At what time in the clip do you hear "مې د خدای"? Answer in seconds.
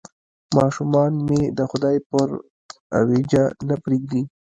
1.27-1.97